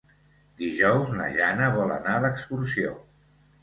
[0.61, 3.01] Dijous na Jana vol anar d'excursió.